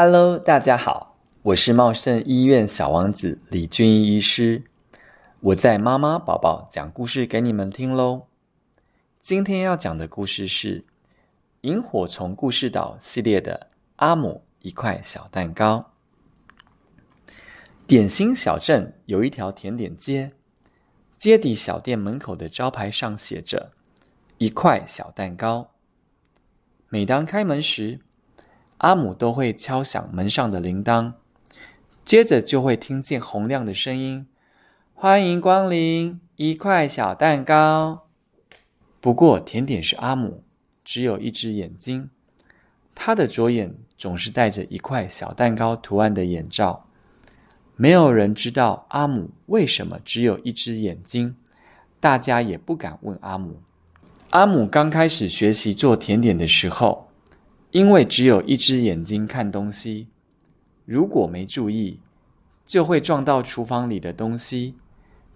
[0.00, 4.62] Hello，大家好，我是茂盛医院小王子李俊医师，
[5.40, 8.28] 我在妈妈宝宝讲故事给你们听喽。
[9.20, 10.82] 今天要讲的故事是
[11.62, 13.66] 《萤火虫故事岛》系列的
[13.96, 15.90] 《阿姆一块小蛋糕》。
[17.88, 20.30] 点心小镇有一条甜点街，
[21.16, 23.72] 街底小店门口的招牌上写着
[24.38, 25.72] “一块小蛋糕”。
[26.88, 27.98] 每当开门时，
[28.78, 31.14] 阿姆都会敲响门上的铃铛，
[32.04, 34.26] 接着就会听见洪亮的声音
[34.94, 38.06] ：“欢迎光临，一块小蛋糕。”
[39.00, 40.44] 不过，甜点是阿姆
[40.84, 42.10] 只有一只眼睛，
[42.94, 46.86] 他的左眼总是戴着一块小蛋糕图案的眼罩。
[47.74, 51.36] 没有人知道阿姆为什么只有一只眼睛，
[51.98, 53.60] 大家也不敢问阿姆。
[54.30, 57.07] 阿姆刚开始学习做甜点的时候，
[57.70, 60.08] 因为只有一只眼睛看东西，
[60.86, 62.00] 如果没注意，
[62.64, 64.74] 就会撞到厨房里的东西。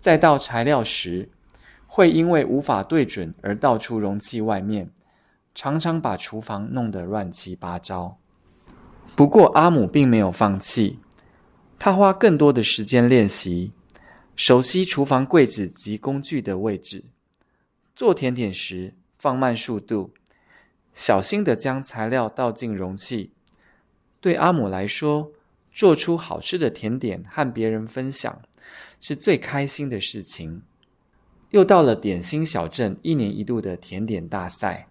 [0.00, 1.28] 在倒材料时，
[1.86, 4.90] 会因为无法对准而倒出容器外面，
[5.54, 8.18] 常常把厨房弄得乱七八糟。
[9.14, 10.98] 不过阿姆并没有放弃，
[11.78, 13.72] 他花更多的时间练习，
[14.34, 17.04] 熟悉厨房柜子及工具的位置。
[17.94, 20.10] 做甜点时，放慢速度。
[20.96, 23.30] 小心地将材料倒进容器。
[24.18, 25.30] 对阿姆来说，
[25.70, 28.40] 做出好吃的甜点和别人分享
[28.98, 30.62] 是最开心的事情。
[31.50, 34.88] 又到了点心小镇一年一度的甜点大赛，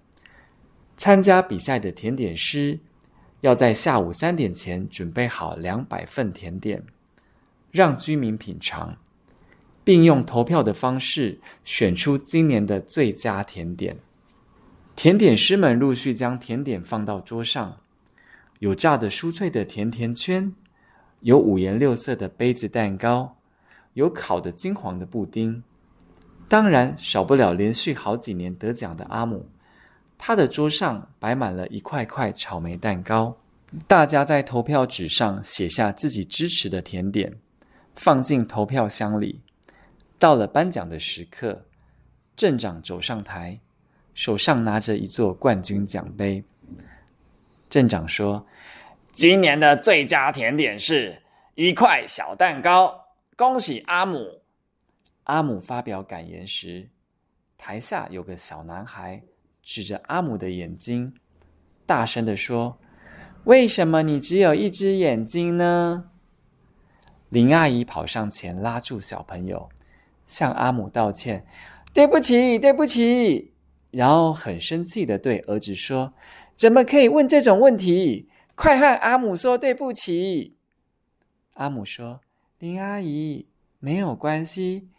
[0.95, 2.79] 参加比赛的甜点师
[3.41, 6.83] 要在下午三点前准备好两百份甜点，
[7.71, 8.95] 让居民品尝，
[9.83, 13.97] 并用投票的方式选出今年的最佳甜点。
[14.95, 17.81] 甜点师们陆续将甜点放到桌上，
[18.59, 20.53] 有炸得酥脆的甜甜圈，
[21.19, 23.37] 有五颜六色的杯子蛋糕，
[23.93, 25.61] 有烤得金黄的布丁。
[26.47, 29.49] 当然，少不了连续好几年得奖的阿姆，
[30.17, 33.37] 他的桌上摆满了一块块草莓蛋糕。
[33.85, 37.37] 大家在投票纸上写下自己支持的甜点，
[37.95, 39.41] 放进投票箱里。
[40.17, 41.65] 到了颁奖的时刻，
[42.37, 43.59] 镇长走上台。
[44.15, 46.43] 手上拿着一座冠军奖杯，
[47.69, 48.47] 镇长说
[49.11, 51.21] ：“今年的最佳甜点是
[51.53, 54.41] 一块小蛋糕，恭喜阿姆！”
[55.25, 56.89] 阿姆发表感言时，
[57.57, 59.21] 台下有个小男孩
[59.61, 61.13] 指着阿姆的眼睛，
[61.85, 62.79] 大声地说
[63.43, 66.11] ：“为什么你只有一只眼睛呢？”
[67.29, 69.67] 林阿姨跑上前拉住小朋友，
[70.25, 71.45] 向阿姆道歉
[71.91, 73.51] ：“对不起，对不起。”
[73.95, 76.13] 然后很生气的对儿子说
[76.53, 78.27] ：“怎么可以问这种问题？
[78.53, 80.57] 快和阿姆说对不起。”
[81.55, 82.19] 阿姆说
[82.59, 83.47] ：“林阿姨，
[83.79, 84.89] 没有关系，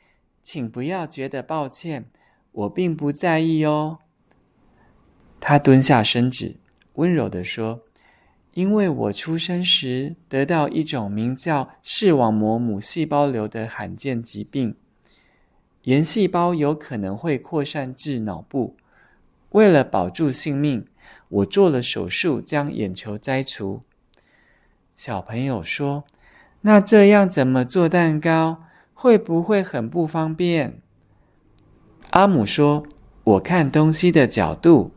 [0.42, 2.06] 请不要觉得抱歉，
[2.52, 3.98] 我并不在意哦。”
[5.38, 6.56] 他蹲下身子，
[6.94, 7.82] 温柔的说
[8.54, 14.74] ：“因为我出生时得到一种名叫视网膜母细胞瘤的罕见疾病，
[15.82, 18.74] 炎细胞有可能会扩散至脑部。”
[19.56, 20.86] 为了保住性命，
[21.30, 23.80] 我做了手术，将眼球摘除。
[24.94, 26.04] 小朋友说
[26.60, 28.64] ：“那这样怎么做蛋糕？
[28.92, 30.82] 会不会很不方便？”
[32.12, 32.86] 阿姆说
[33.24, 34.92] ：“我看东西的角度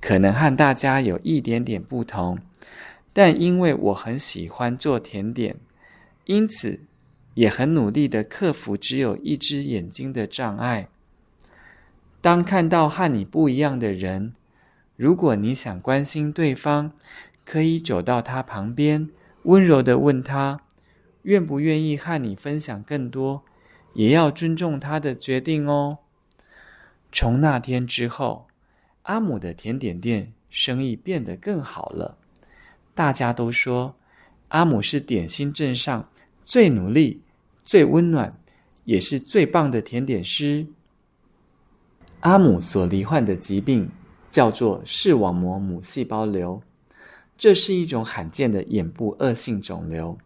[0.00, 2.38] 可能和大家有一点点不同，
[3.12, 5.56] 但因为我很喜欢做甜点，
[6.26, 6.78] 因此
[7.34, 10.86] 也很努力的克服只有一只眼睛的障碍。”
[12.24, 14.32] 当看到和你不一样的人，
[14.96, 16.92] 如果你想关心对方，
[17.44, 19.10] 可以走到他旁边，
[19.42, 20.62] 温柔地问他，
[21.24, 23.44] 愿不愿意和你分享更多，
[23.92, 25.98] 也要尊重他的决定哦。
[27.12, 28.46] 从那天之后，
[29.02, 32.16] 阿姆的甜点店生意变得更好了。
[32.94, 33.96] 大家都说，
[34.48, 36.08] 阿姆是点心镇上
[36.42, 37.20] 最努力、
[37.66, 38.32] 最温暖，
[38.84, 40.68] 也是最棒的甜点师。
[42.24, 43.86] 阿姆所罹患的疾病
[44.30, 46.62] 叫做视网膜母细胞瘤，
[47.36, 50.16] 这是一种罕见的眼部恶性肿瘤，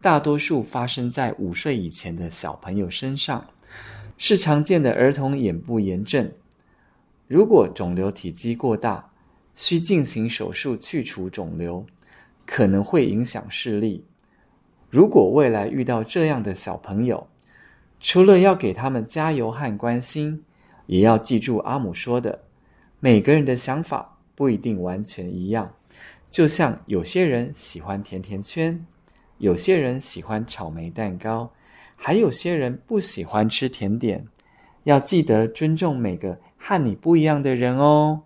[0.00, 3.46] 大多数发生在五岁以前的小朋友身上，
[4.16, 6.32] 是常见的儿童眼部炎症。
[7.28, 9.10] 如果肿瘤体积过大，
[9.54, 11.84] 需进行手术去除肿瘤，
[12.46, 14.06] 可能会影响视力。
[14.88, 17.26] 如果未来遇到这样的小朋友，
[18.00, 20.42] 除了要给他们加油和关心，
[20.90, 22.40] 也要记住阿姆说的，
[22.98, 25.72] 每个人的想法不一定完全一样，
[26.28, 28.84] 就像有些人喜欢甜甜圈，
[29.38, 31.52] 有些人喜欢草莓蛋糕，
[31.94, 34.26] 还有些人不喜欢吃甜点。
[34.82, 38.22] 要记得尊重每个和你不一样的人哦。